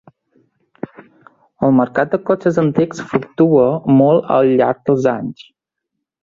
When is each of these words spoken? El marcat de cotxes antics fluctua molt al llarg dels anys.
El 1.67 1.75
marcat 1.79 2.15
de 2.15 2.19
cotxes 2.29 2.57
antics 2.63 3.03
fluctua 3.11 3.67
molt 4.01 4.33
al 4.39 4.51
llarg 4.63 4.83
dels 4.91 5.07
anys. 5.15 5.47